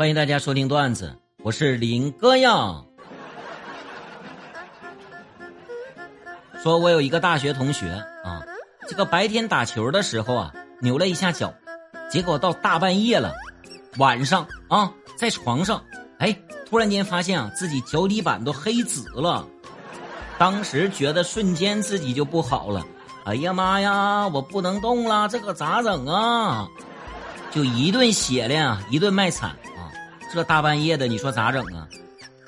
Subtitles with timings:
[0.00, 2.82] 欢迎大家收听段子，我是林哥呀。
[6.62, 7.90] 说我有一个大学同学
[8.24, 8.40] 啊，
[8.88, 11.52] 这个白天打球的时候啊，扭了一下脚，
[12.10, 13.34] 结果到大半夜了，
[13.98, 15.84] 晚上啊，在床上，
[16.16, 19.46] 哎，突然间发现啊，自己脚底板都黑紫了，
[20.38, 22.82] 当时觉得瞬间自己就不好了，
[23.26, 26.66] 哎呀妈呀，我不能动了，这可咋整啊？
[27.50, 29.54] 就一顿血量，一顿卖惨。
[30.32, 31.88] 这大半夜的，你说咋整啊？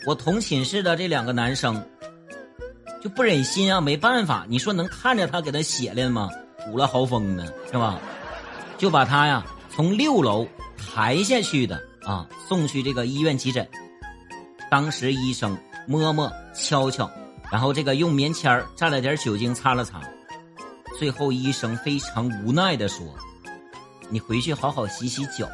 [0.06, 1.84] 我同寝室的这两个男生
[3.02, 6.30] 就不忍心啊，没办法，你说能看着他给他血淋吗？
[6.64, 7.98] 堵了豪风呢，是吧？
[8.78, 10.46] 就把他呀从六楼
[10.76, 13.68] 抬下去的啊，送去这个医院急诊。
[14.70, 17.10] 当时医生摸摸敲敲，
[17.50, 20.00] 然后这个用棉签蘸了点酒精擦了擦，
[20.98, 23.04] 最后医生非常无奈的说
[24.08, 25.48] ：“你回去好好洗洗脚。”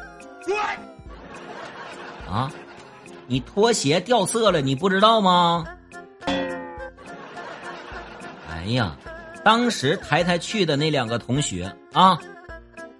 [2.29, 2.51] 啊，
[3.25, 5.65] 你拖鞋掉色了，你不知道吗？
[8.51, 8.95] 哎呀，
[9.43, 12.19] 当时抬抬去的那两个同学啊，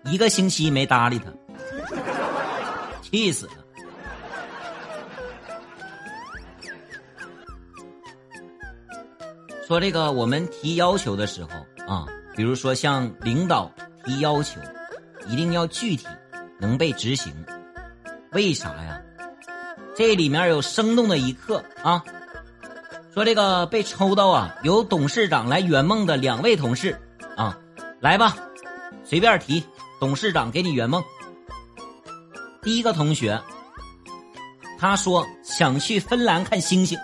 [0.05, 1.31] 一个星期没搭理他，
[3.03, 3.51] 气死了。
[9.67, 11.49] 说这个，我们提要求的时候
[11.85, 13.71] 啊，比如说向领导
[14.03, 14.59] 提要求，
[15.27, 16.07] 一定要具体，
[16.59, 17.31] 能被执行。
[18.31, 18.99] 为啥呀？
[19.99, 22.01] 这里面有生动的一刻啊！
[23.13, 26.97] 说这个被抽到啊，由董事长来圆梦的两位同事
[27.35, 27.59] 啊，
[27.99, 28.33] 来吧，
[29.03, 29.61] 随便提，
[29.99, 31.03] 董事长给你圆梦。
[32.61, 33.41] 第一个同学，
[34.77, 36.97] 他说想去芬兰看星星，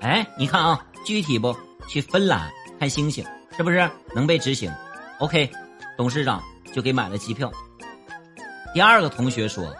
[0.00, 1.52] 哎，你看啊，具体不？
[1.88, 3.24] 去芬兰看星星，
[3.56, 4.72] 是不是能被执行
[5.18, 5.50] ？OK，
[5.96, 6.40] 董事长
[6.72, 7.50] 就给买了机票。
[8.72, 9.74] 第二个同学说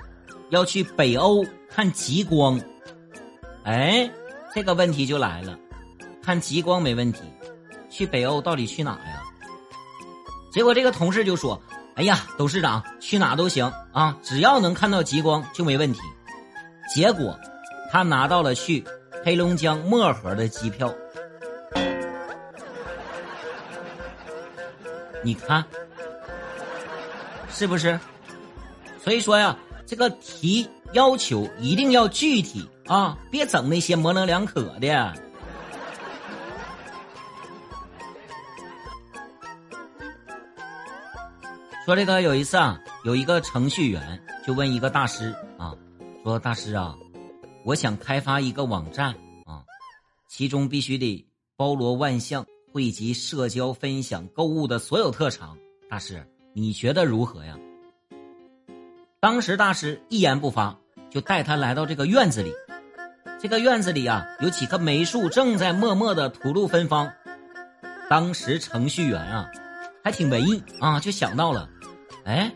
[0.51, 1.45] 要去北欧。
[1.73, 2.61] 看极光，
[3.62, 4.11] 哎，
[4.53, 5.56] 这个问题就来了，
[6.21, 7.21] 看极光没问题，
[7.88, 9.22] 去北欧到底去哪呀？
[10.53, 11.62] 结果这个同事就说
[11.94, 16.00] ：“哎呀，董事长去哪都行啊，只要能看到极光就没问题。”
[16.93, 17.38] 结果
[17.93, 18.84] 他拿到了去
[19.25, 20.93] 黑龙江漠河的机票，
[25.22, 25.65] 你看
[27.49, 27.97] 是不是？
[29.05, 29.56] 所以说呀。
[29.91, 35.12] 这个提要求一定要具体啊，别整那些模棱两可的。
[41.84, 45.75] 说这个有一次啊，有一个程序员就问一个大师啊，
[46.23, 46.97] 说大师啊，
[47.65, 49.09] 我想开发一个网站
[49.45, 49.65] 啊，
[50.29, 55.59] 其中必须得包罗万象，汇集社交、分享、购物的所有特长。
[55.89, 56.25] 大师，
[56.55, 57.59] 你觉得如何呀？
[59.22, 60.78] 当时大师一言不发，
[61.10, 62.54] 就带他来到这个院子里。
[63.38, 67.12] 这个院子里啊，有几棵梅树正在默默的吐露芬芳。
[68.08, 69.47] 当时程序员啊，
[70.03, 71.69] 还挺文艺啊，就想到了，
[72.25, 72.50] 哎，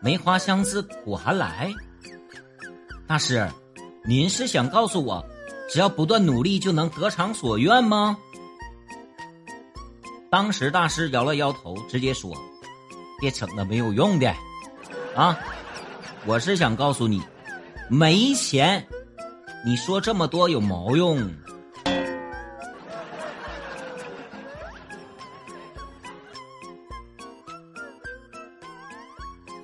[0.00, 1.70] 梅花香自苦寒来。
[3.06, 3.46] 大师，
[4.06, 5.22] 您是想告诉我，
[5.68, 8.16] 只要不断努力就能得偿所愿吗？
[10.30, 12.34] 当时大师摇了摇头，直接说
[13.20, 14.34] ：“别整那没有用的，
[15.14, 15.38] 啊。”
[16.26, 17.22] 我是想告诉你，
[17.88, 18.86] 没钱，
[19.64, 21.18] 你说这么多有毛用？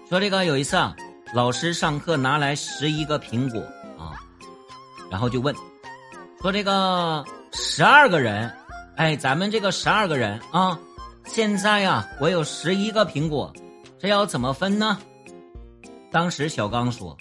[0.09, 0.97] 说这个有一次啊，
[1.35, 3.61] 老师上课拿来十一个苹果
[3.99, 4.17] 啊，
[5.11, 5.55] 然后就问，
[6.41, 7.23] 说这个
[7.53, 8.51] 十二个人，
[8.97, 10.79] 哎，咱们这个十二个人啊，
[11.27, 13.53] 现在呀，我有十一个苹果，
[13.99, 14.99] 这要怎么分呢？
[16.11, 17.17] 当时小刚说：“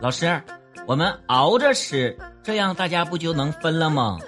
[0.00, 0.40] 老师，
[0.86, 4.18] 我们熬着吃，这样大家不就能分了吗？”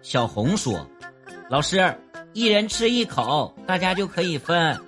[0.00, 0.86] 小红说
[1.50, 1.94] ：“老师，
[2.32, 4.78] 一人吃一口，大家就可以分。”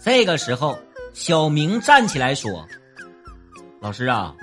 [0.00, 0.78] 这个时候，
[1.12, 2.66] 小明站起来说
[3.80, 4.34] ：“老师啊，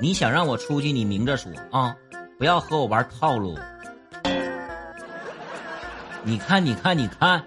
[0.00, 1.96] 你想让我出去，你明着说啊，
[2.38, 3.58] 不要和我玩套路。
[6.24, 7.42] 你看，你看，你看。”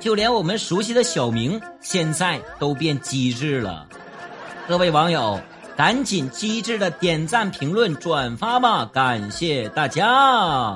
[0.00, 3.86] 就连我们熟悉的小明现在都变机智了，
[4.66, 5.38] 各位网友，
[5.76, 8.88] 赶紧机智的点赞、评论、转发吧！
[8.92, 10.74] 感谢大家。